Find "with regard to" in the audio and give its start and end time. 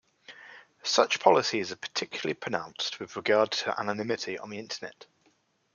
2.99-3.79